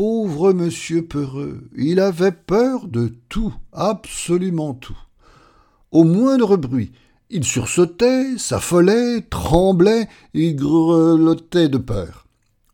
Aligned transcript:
Pauvre 0.00 0.54
monsieur 0.54 1.04
Peureux, 1.04 1.68
il 1.76 2.00
avait 2.00 2.32
peur 2.32 2.88
de 2.88 3.12
tout, 3.28 3.54
absolument 3.70 4.72
tout. 4.72 4.96
Au 5.90 6.04
moindre 6.04 6.56
bruit, 6.56 6.92
il 7.28 7.44
sursautait, 7.44 8.38
s'affolait, 8.38 9.20
tremblait 9.20 10.08
et 10.32 10.54
grelottait 10.54 11.68
de 11.68 11.76
peur. 11.76 12.26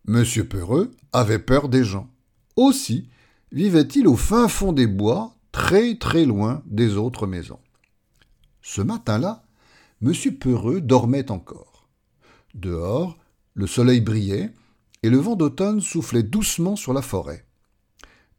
Monsieur 0.07 0.45
Peureux 0.45 0.93
avait 1.12 1.41
peur 1.41 1.69
des 1.69 1.83
gens. 1.83 2.09
Aussi 2.54 3.09
vivait-il 3.50 4.06
au 4.06 4.14
fin 4.14 4.46
fond 4.46 4.72
des 4.72 4.86
bois, 4.86 5.34
très 5.50 5.96
très 5.96 6.27
loin 6.27 6.62
des 6.66 6.96
autres 6.96 7.27
maisons. 7.27 7.58
Ce 8.62 8.82
matin-là, 8.82 9.43
Monsieur 10.00 10.30
Peureux 10.30 10.80
dormait 10.80 11.32
encore. 11.32 11.88
Dehors, 12.54 13.18
le 13.54 13.66
soleil 13.66 14.00
brillait, 14.00 14.52
et 15.03 15.11
le 15.11 15.19
vent 15.19 15.37
d'automne 15.37 15.81
soufflait 15.81 16.23
doucement 16.23 16.77
sur 16.77 16.93
la 16.93 17.03
forêt. 17.03 17.45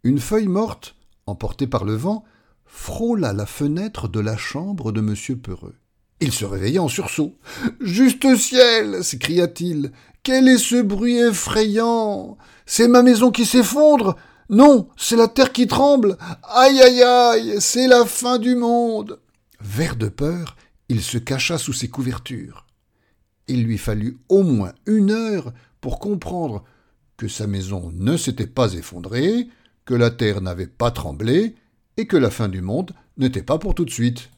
Une 0.03 0.19
feuille 0.19 0.47
morte, 0.47 0.95
emportée 1.25 1.67
par 1.67 1.85
le 1.85 1.95
vent, 1.95 2.23
frôla 2.65 3.33
la 3.33 3.45
fenêtre 3.45 4.07
de 4.07 4.19
la 4.19 4.37
chambre 4.37 4.91
de 4.91 4.99
M. 4.99 5.37
Peureux. 5.37 5.75
Il 6.19 6.31
se 6.31 6.45
réveilla 6.45 6.81
en 6.81 6.87
sursaut. 6.87 7.35
Juste 7.79 8.35
ciel 8.35 9.03
s'écria-t-il. 9.03 9.91
Quel 10.23 10.47
est 10.47 10.57
ce 10.57 10.81
bruit 10.81 11.17
effrayant 11.17 12.37
C'est 12.65 12.87
ma 12.87 13.03
maison 13.03 13.31
qui 13.31 13.45
s'effondre 13.45 14.15
Non, 14.49 14.89
c'est 14.97 15.15
la 15.15 15.27
terre 15.27 15.53
qui 15.53 15.67
tremble 15.67 16.17
Aïe 16.43 16.81
aïe 16.81 17.03
aïe 17.03 17.55
C'est 17.59 17.87
la 17.87 18.05
fin 18.05 18.39
du 18.39 18.55
monde 18.55 19.19
Vert 19.61 19.95
de 19.95 20.09
peur, 20.09 20.55
il 20.89 21.01
se 21.01 21.17
cacha 21.17 21.57
sous 21.57 21.73
ses 21.73 21.87
couvertures. 21.87 22.65
Il 23.47 23.63
lui 23.63 23.77
fallut 23.77 24.17
au 24.27 24.43
moins 24.43 24.73
une 24.85 25.11
heure 25.11 25.53
pour 25.87 25.99
comprendre 25.99 26.65
que 27.15 27.29
sa 27.29 27.47
maison 27.47 27.93
ne 27.93 28.17
s'était 28.17 28.45
pas 28.45 28.73
effondrée, 28.73 29.47
que 29.85 29.93
la 29.93 30.11
terre 30.11 30.41
n'avait 30.41 30.67
pas 30.67 30.91
tremblé, 30.91 31.55
et 31.95 32.07
que 32.07 32.17
la 32.17 32.29
fin 32.29 32.49
du 32.49 32.61
monde 32.61 32.91
n'était 33.15 33.41
pas 33.41 33.57
pour 33.57 33.73
tout 33.73 33.85
de 33.85 33.89
suite. 33.89 34.29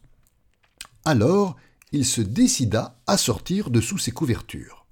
Alors, 1.06 1.58
il 1.92 2.06
se 2.06 2.22
décida 2.22 3.00
à 3.08 3.18
sortir 3.18 3.72
de 3.72 3.82
sous 3.82 3.98
ses 3.98 4.12
couvertures. 4.12 4.86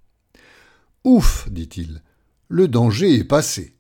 Ouf, 1.04 1.48
dit-il, 1.52 2.02
le 2.48 2.67
danger 2.67 3.14
est 3.14 3.23
passé. 3.23 3.76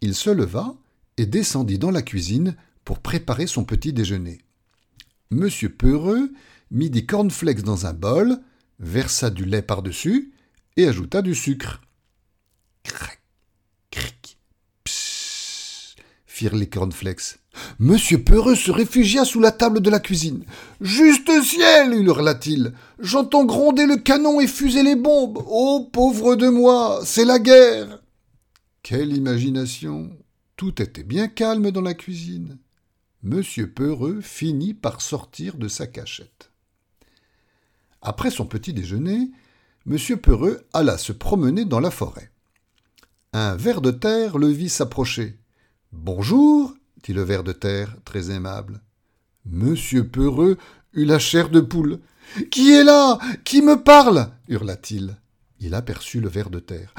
Il 0.00 0.16
se 0.16 0.30
leva 0.30 0.74
et 1.18 1.26
descendit 1.26 1.78
dans 1.78 1.92
la 1.92 2.02
cuisine 2.02 2.56
pour 2.84 2.98
préparer 2.98 3.46
son 3.46 3.62
petit 3.62 3.92
déjeuner. 3.92 4.40
Monsieur 5.30 5.68
Peureux 5.68 6.32
mit 6.72 6.90
des 6.90 7.06
cornflakes 7.06 7.62
dans 7.62 7.86
un 7.86 7.92
bol, 7.92 8.40
versa 8.80 9.30
du 9.30 9.44
lait 9.44 9.62
par-dessus 9.62 10.32
et 10.76 10.88
ajouta 10.88 11.22
du 11.22 11.36
sucre. 11.36 11.80
Les 16.50 16.68
cornflakes. 16.68 17.38
Monsieur 17.78 18.22
Peureux 18.22 18.56
se 18.56 18.70
réfugia 18.70 19.24
sous 19.24 19.40
la 19.40 19.52
table 19.52 19.80
de 19.80 19.90
la 19.90 20.00
cuisine. 20.00 20.44
Juste 20.80 21.30
ciel 21.42 21.92
hurla-t-il. 21.94 22.72
J'entends 22.98 23.44
gronder 23.44 23.86
le 23.86 23.96
canon 23.96 24.40
et 24.40 24.46
fuser 24.46 24.82
les 24.82 24.96
bombes. 24.96 25.42
Oh, 25.46 25.88
pauvre 25.92 26.36
de 26.36 26.48
moi, 26.48 27.00
c'est 27.04 27.24
la 27.24 27.38
guerre. 27.38 28.02
Quelle 28.82 29.12
imagination. 29.12 30.10
Tout 30.56 30.80
était 30.82 31.02
bien 31.02 31.28
calme 31.28 31.70
dans 31.70 31.80
la 31.80 31.94
cuisine. 31.94 32.58
Monsieur 33.22 33.70
Peureux 33.70 34.20
finit 34.20 34.74
par 34.74 35.00
sortir 35.00 35.56
de 35.56 35.68
sa 35.68 35.86
cachette. 35.86 36.50
Après 38.00 38.30
son 38.30 38.46
petit 38.46 38.72
déjeuner, 38.72 39.30
Monsieur 39.84 40.16
Peureux 40.16 40.66
alla 40.72 40.98
se 40.98 41.12
promener 41.12 41.64
dans 41.64 41.80
la 41.80 41.90
forêt. 41.90 42.30
Un 43.32 43.56
ver 43.56 43.80
de 43.80 43.90
terre 43.90 44.38
le 44.38 44.48
vit 44.48 44.68
s'approcher. 44.68 45.38
Bonjour, 45.92 46.74
dit 47.04 47.12
le 47.12 47.22
ver 47.22 47.44
de 47.44 47.52
terre, 47.52 47.94
très 48.06 48.30
aimable. 48.30 48.80
Monsieur 49.44 50.08
Peureux 50.08 50.56
eut 50.94 51.04
la 51.04 51.18
chair 51.18 51.50
de 51.50 51.60
poule. 51.60 52.00
Qui 52.50 52.72
est 52.72 52.82
là? 52.82 53.18
Qui 53.44 53.60
me 53.60 53.76
parle? 53.76 54.30
hurla-t-il. 54.48 55.16
Il 55.60 55.74
aperçut 55.74 56.20
le 56.20 56.30
ver 56.30 56.48
de 56.48 56.60
terre. 56.60 56.94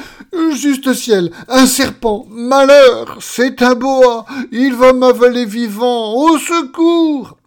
Juste 0.55 0.93
ciel, 0.93 1.31
un 1.49 1.65
serpent, 1.65 2.27
malheur, 2.29 3.17
c'est 3.19 3.63
un 3.63 3.73
boa, 3.73 4.25
il 4.51 4.75
va 4.75 4.93
m'avaler 4.93 5.45
vivant, 5.45 6.13
au 6.13 6.37
secours 6.37 7.37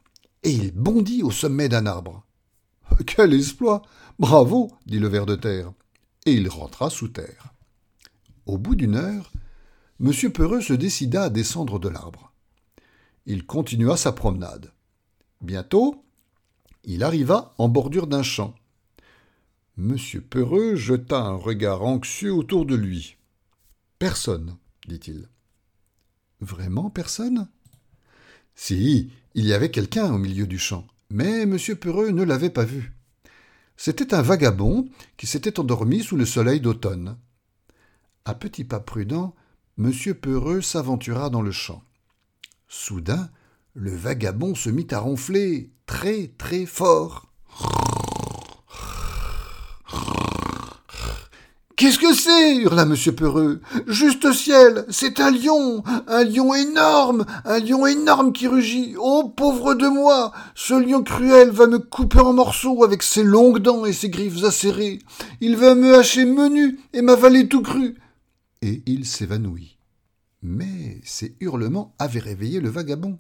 Et 0.43 0.51
il 0.51 0.73
bondit 0.73 1.23
au 1.23 1.31
sommet 1.31 1.69
d'un 1.69 1.87
arbre. 1.87 2.27
Quel 3.07 3.33
exploit 3.33 3.83
Bravo 4.19 4.73
dit 4.85 4.99
le 4.99 5.09
ver 5.09 5.27
de 5.27 5.37
terre. 5.37 5.73
Et 6.27 6.33
il 6.33 6.49
rentra 6.49 6.91
sous 6.91 7.09
terre. 7.09 7.55
Au 8.47 8.59
bout 8.59 8.75
d'une 8.75 8.97
heure, 8.97 9.31
M. 9.99 10.13
Peureux 10.31 10.61
se 10.61 10.75
décida 10.75 11.25
à 11.25 11.31
descendre 11.31 11.79
de 11.79 11.89
l'arbre. 11.89 12.33
Il 13.25 13.47
continua 13.47 13.97
sa 13.97 14.13
promenade. 14.13 14.73
Bientôt, 15.41 16.05
il 16.85 17.03
arriva 17.03 17.55
en 17.57 17.69
bordure 17.69 18.07
d'un 18.07 18.23
champ. 18.23 18.55
M. 19.79 19.97
Peureux 20.29 20.77
jeta 20.77 21.19
un 21.19 21.35
regard 21.35 21.83
anxieux 21.83 22.33
autour 22.33 22.67
de 22.67 22.75
lui. 22.75 23.17
Personne, 23.99 24.57
dit-il. 24.87 25.29
Vraiment 26.41 26.91
personne? 26.91 27.49
Si, 28.55 29.11
il 29.35 29.47
y 29.47 29.55
avait 29.55 29.71
quelqu'un 29.71 30.13
au 30.13 30.19
milieu 30.19 30.47
du 30.47 30.59
champ, 30.59 30.87
mais 31.11 31.43
M. 31.43 31.59
Peureux 31.81 32.11
ne 32.11 32.23
l'avait 32.23 32.51
pas 32.51 32.65
vu. 32.65 32.95
C'était 33.79 34.15
un 34.15 34.23
vagabond 34.23 34.89
qui 35.17 35.27
s'était 35.27 35.59
endormi 35.59 36.03
sous 36.03 36.17
le 36.17 36.27
soleil 36.27 36.61
d'automne. 36.61 37.17
À 38.25 38.35
petits 38.35 38.65
pas 38.65 38.81
prudents, 38.81 39.35
M. 39.79 39.93
Peureux 40.15 40.63
s'aventura 40.63 41.29
dans 41.29 41.43
le 41.43 41.51
champ. 41.51 41.83
Soudain, 42.67 43.29
le 43.75 43.95
vagabond 43.95 44.55
se 44.55 44.71
mit 44.71 44.87
à 44.91 45.01
ronfler 45.01 45.69
très 45.85 46.31
très 46.39 46.65
fort. 46.65 47.27
Qu'est-ce 51.77 51.99
que 51.99 52.15
c'est? 52.15 52.57
hurla 52.57 52.85
M. 52.85 52.97
Peureux. 53.15 53.61
Juste 53.87 54.33
ciel, 54.33 54.87
c'est 54.89 55.21
un 55.21 55.31
lion, 55.31 55.85
un 56.07 56.25
lion 56.25 56.55
énorme, 56.55 57.27
un 57.45 57.59
lion 57.59 57.87
énorme 57.87 58.33
qui 58.33 58.49
rugit. 58.49 58.95
Oh, 58.99 59.31
pauvre 59.37 59.75
de 59.75 59.89
moi, 59.89 60.33
ce 60.55 60.73
lion 60.73 61.03
cruel 61.03 61.51
va 61.51 61.67
me 61.67 61.79
couper 61.79 62.21
en 62.21 62.33
morceaux 62.33 62.83
avec 62.83 63.03
ses 63.03 63.25
longues 63.25 63.59
dents 63.59 63.85
et 63.85 63.93
ses 63.93 64.09
griffes 64.09 64.43
acérées. 64.43 65.01
Il 65.43 65.59
va 65.59 65.75
me 65.75 65.99
hacher 65.99 66.25
menu 66.25 66.81
et 66.95 67.03
m'avaler 67.03 67.47
tout 67.47 67.61
cru. 67.61 67.99
Et 68.63 68.83
il 68.87 69.07
s'évanouit. 69.07 69.79
Mais 70.43 71.01
ces 71.05 71.37
hurlements 71.41 71.95
avaient 71.99 72.21
réveillé 72.21 72.61
le 72.61 72.69
vagabond. 72.69 73.19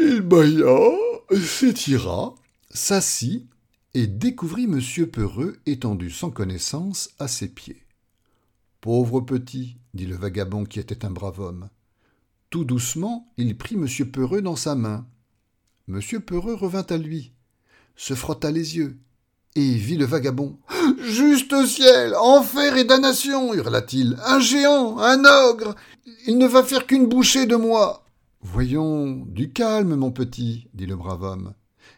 Il 0.00 0.20
bâilla, 0.20 0.90
s'étira, 1.42 2.34
s'assit 2.70 3.48
et 3.94 4.06
découvrit 4.06 4.64
M. 4.64 4.80
Peureux 5.06 5.58
étendu 5.66 6.10
sans 6.10 6.30
connaissance 6.30 7.10
à 7.18 7.28
ses 7.28 7.48
pieds. 7.48 7.84
Pauvre 8.80 9.20
petit, 9.20 9.76
dit 9.94 10.06
le 10.06 10.16
vagabond 10.16 10.64
qui 10.64 10.80
était 10.80 11.04
un 11.04 11.10
brave 11.10 11.40
homme. 11.40 11.68
Tout 12.50 12.64
doucement, 12.64 13.32
il 13.36 13.56
prit 13.56 13.74
M. 13.74 13.86
Peureux 14.10 14.42
dans 14.42 14.56
sa 14.56 14.74
main. 14.74 15.06
M. 15.88 16.00
Peureux 16.24 16.54
revint 16.54 16.86
à 16.88 16.96
lui, 16.96 17.32
se 17.96 18.14
frotta 18.14 18.50
les 18.50 18.76
yeux, 18.76 18.98
et 19.56 19.74
vit 19.74 19.96
le 19.96 20.04
vagabond. 20.04 20.58
Juste 21.10 21.66
ciel, 21.66 22.14
enfer 22.14 22.76
et 22.76 22.84
damnation, 22.84 23.52
hurla-t-il. 23.52 24.16
Un 24.24 24.38
géant, 24.38 24.98
un 24.98 25.24
ogre. 25.24 25.74
Il 26.26 26.38
ne 26.38 26.46
va 26.46 26.62
faire 26.62 26.86
qu'une 26.86 27.08
bouchée 27.08 27.46
de 27.46 27.56
moi. 27.56 28.04
Voyons, 28.42 29.24
du 29.26 29.50
calme, 29.52 29.96
mon 29.96 30.12
petit, 30.12 30.68
dit 30.72 30.86
le 30.86 30.94
brave 30.94 31.24
homme. 31.24 31.54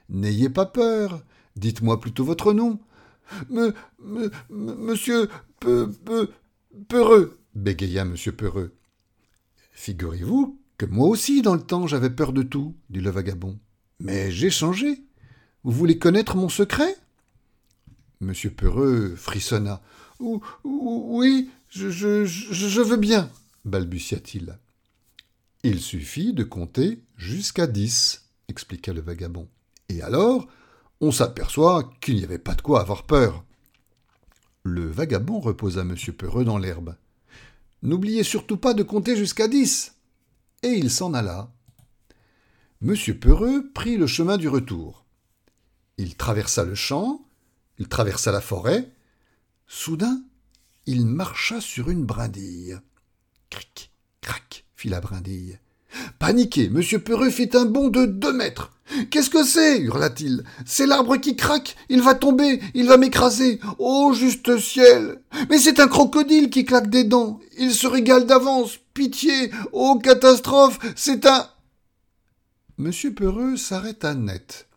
N'ayez 0.09 0.49
pas 0.49 0.65
peur. 0.65 1.23
Dites-moi 1.57 2.01
plutôt 2.01 2.25
votre 2.25 2.55
nom. 2.55 2.79
Me, 3.51 3.75
me, 3.99 4.31
monsieur 4.49 5.29
Pe, 5.61 5.89
Pe, 6.05 6.31
Peureux, 6.89 7.39
bégaya 7.55 8.05
monsieur 8.05 8.33
Peureux. 8.33 8.73
Figurez-vous 9.73 10.59
que 10.79 10.87
moi 10.87 11.07
aussi, 11.07 11.43
dans 11.43 11.55
le 11.55 11.63
temps, 11.63 11.87
j'avais 11.87 12.11
peur 12.11 12.33
de 12.33 12.43
tout, 12.43 12.75
dit 12.89 13.01
le 13.01 13.11
vagabond. 13.11 13.59
Mais 14.01 14.31
j'ai 14.31 14.51
changé. 14.51 15.03
Vous 15.65 15.73
voulez 15.73 15.99
connaître 15.99 16.37
mon 16.37 16.49
secret? 16.49 16.97
Monsieur 18.23 18.51
Peureux 18.51 19.17
frissonna. 19.17 19.83
Oui, 20.21 21.51
je 21.69 22.81
veux 22.81 22.97
bien, 22.97 23.29
balbutia-t-il. 23.65 24.59
Il 25.65 25.81
suffit 25.81 26.33
de 26.33 26.45
compter 26.45 27.03
jusqu'à 27.17 27.67
dix, 27.67 28.29
expliqua 28.47 28.93
le 28.93 29.01
vagabond. 29.01 29.49
Et 29.89 30.03
alors, 30.03 30.47
on 31.01 31.11
s'aperçoit 31.11 31.91
qu'il 32.01 32.15
n'y 32.15 32.23
avait 32.23 32.39
pas 32.39 32.55
de 32.55 32.63
quoi 32.63 32.81
avoir 32.81 33.07
peur. 33.07 33.45
Le 34.63 34.89
vagabond 34.89 35.41
reposa 35.41 35.81
M. 35.81 35.97
Peureux 36.17 36.45
dans 36.45 36.59
l'herbe. 36.59 36.95
N'oubliez 37.83 38.23
surtout 38.23 38.57
pas 38.57 38.73
de 38.73 38.85
compter 38.85 39.17
jusqu'à 39.17 39.49
dix. 39.49 39.97
Et 40.63 40.75
il 40.75 40.93
s'en 40.93 41.13
alla. 41.13 41.53
M. 42.83 42.95
Peureux 43.21 43.69
prit 43.75 43.97
le 43.97 44.07
chemin 44.07 44.37
du 44.37 44.49
retour. 44.49 45.05
Il 45.99 46.17
traversa 46.17 46.65
le 46.65 46.77
champ, 46.77 47.27
il 47.83 47.89
traversa 47.89 48.31
la 48.31 48.41
forêt. 48.41 48.89
Soudain, 49.67 50.23
il 50.87 51.05
marcha 51.05 51.61
sur 51.61 51.91
une 51.91 52.05
brindille. 52.05 52.79
Cric, 53.51 54.65
fit 54.77 54.89
la 54.89 55.01
brindille. 55.01 55.59
Paniqué, 56.21 56.67
M. 56.67 56.81
Peureux 57.01 57.31
fit 57.31 57.51
un 57.55 57.65
bond 57.65 57.89
de 57.89 58.07
deux 58.07 58.33
mètres. 58.33 58.71
Qu'est-ce 59.11 59.31
que 59.31 59.43
c'est? 59.43 59.81
hurla-t-il. 59.81 60.45
C'est 60.65 60.87
l'arbre 60.87 61.17
qui 61.17 61.35
craque. 61.35 61.75
Il 61.89 62.03
va 62.03 62.15
tomber. 62.15 62.61
Il 62.75 62.87
va 62.87 62.99
m'écraser. 62.99 63.59
Oh, 63.79 64.13
juste 64.15 64.59
ciel. 64.59 65.21
Mais 65.51 65.59
c'est 65.59 65.81
un 65.81 65.89
crocodile 65.89 66.51
qui 66.51 66.65
claque 66.65 66.89
des 66.89 67.03
dents. 67.03 67.41
Il 67.59 67.73
se 67.73 67.89
régale 67.89 68.27
d'avance. 68.27 68.79
Pitié. 68.95 69.51
Oh, 69.73 69.99
catastrophe. 70.01 70.79
C'est 70.95 71.27
un. 71.27 71.49
M. 72.79 72.93
Peureux 73.13 73.57
s'arrêta 73.57 74.15
net. 74.15 74.69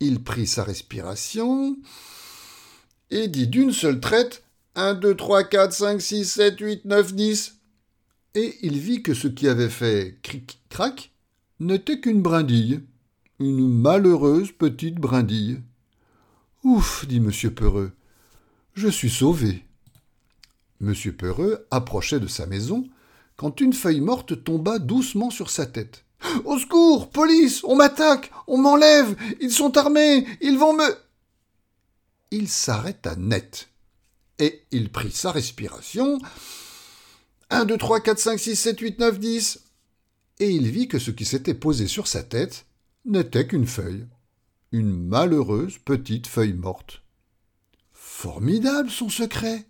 Il 0.00 0.22
prit 0.22 0.46
sa 0.46 0.64
respiration 0.64 1.76
et 3.10 3.28
dit 3.28 3.48
d'une 3.48 3.72
seule 3.72 4.00
traite 4.00 4.44
un, 4.74 4.94
deux, 4.94 5.16
trois, 5.16 5.42
quatre, 5.42 5.72
cinq, 5.72 6.00
six, 6.00 6.24
sept, 6.24 6.60
huit, 6.60 6.84
neuf, 6.84 7.14
dix 7.14 7.58
et 8.34 8.56
il 8.62 8.78
vit 8.78 9.02
que 9.02 9.14
ce 9.14 9.26
qui 9.26 9.48
avait 9.48 9.68
fait 9.68 10.18
cric-crac 10.22 11.10
n'était 11.58 12.00
qu'une 12.00 12.22
brindille, 12.22 12.80
une 13.40 13.68
malheureuse 13.68 14.52
petite 14.52 14.96
brindille. 14.96 15.60
Ouf, 16.62 17.06
dit 17.06 17.16
M. 17.16 17.32
Peureux, 17.52 17.92
je 18.74 18.88
suis 18.88 19.10
sauvé. 19.10 19.64
M. 20.80 20.94
Peureux 21.16 21.66
approchait 21.70 22.20
de 22.20 22.28
sa 22.28 22.46
maison 22.46 22.88
quand 23.36 23.60
une 23.60 23.72
feuille 23.72 24.00
morte 24.00 24.44
tomba 24.44 24.78
doucement 24.78 25.30
sur 25.30 25.50
sa 25.50 25.66
tête. 25.66 26.04
Au 26.44 26.58
secours, 26.58 27.10
police, 27.10 27.62
on 27.64 27.76
m'attaque, 27.76 28.30
on 28.46 28.58
m'enlève, 28.58 29.16
ils 29.40 29.52
sont 29.52 29.76
armés, 29.76 30.26
ils 30.40 30.58
vont 30.58 30.74
me. 30.74 30.96
Il 32.30 32.48
s'arrêta 32.48 33.16
net, 33.16 33.68
et 34.38 34.62
il 34.70 34.90
prit 34.90 35.12
sa 35.12 35.32
respiration, 35.32 36.18
1, 37.50 37.64
2, 37.64 37.78
3, 37.78 38.00
4, 38.00 38.18
5, 38.18 38.38
6, 38.38 38.56
7, 38.56 38.80
8, 38.80 38.98
9, 38.98 39.18
10. 39.18 39.60
Et 40.40 40.50
il 40.50 40.70
vit 40.70 40.86
que 40.86 40.98
ce 40.98 41.10
qui 41.10 41.24
s'était 41.24 41.54
posé 41.54 41.86
sur 41.86 42.06
sa 42.06 42.22
tête 42.22 42.66
n'était 43.04 43.46
qu'une 43.46 43.66
feuille. 43.66 44.06
Une 44.70 44.92
malheureuse 44.92 45.78
petite 45.78 46.26
feuille 46.26 46.52
morte. 46.52 47.02
Formidable 47.92 48.90
son 48.90 49.08
secret 49.08 49.64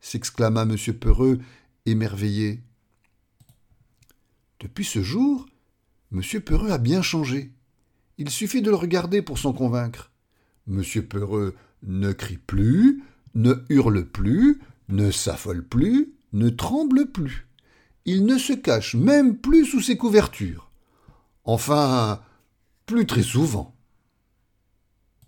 s'exclama 0.00 0.62
M. 0.62 0.76
Peureux, 0.94 1.38
émerveillé. 1.84 2.62
Depuis 4.60 4.84
ce 4.84 5.02
jour, 5.02 5.46
M. 6.12 6.22
Peureux 6.40 6.70
a 6.70 6.78
bien 6.78 7.02
changé. 7.02 7.52
Il 8.16 8.30
suffit 8.30 8.62
de 8.62 8.70
le 8.70 8.76
regarder 8.76 9.22
pour 9.22 9.38
s'en 9.38 9.52
convaincre. 9.52 10.10
M. 10.68 10.82
Peureux 11.08 11.54
ne 11.82 12.12
crie 12.12 12.38
plus, 12.38 13.02
ne 13.34 13.54
hurle 13.68 14.04
plus, 14.04 14.60
ne 14.88 15.10
s'affole 15.10 15.64
plus, 15.64 16.14
ne 16.32 16.48
tremble 16.48 17.06
plus. 17.06 17.46
Il 18.04 18.24
ne 18.24 18.38
se 18.38 18.52
cache 18.52 18.94
même 18.94 19.36
plus 19.36 19.66
sous 19.66 19.80
ses 19.80 19.96
couvertures. 19.96 20.70
Enfin, 21.44 22.22
plus 22.86 23.06
très 23.06 23.22
souvent. 23.22 23.74